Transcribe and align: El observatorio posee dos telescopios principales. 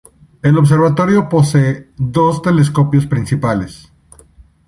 El 0.41 0.57
observatorio 0.57 1.29
posee 1.29 1.89
dos 1.95 2.41
telescopios 2.41 3.05
principales. 3.05 3.91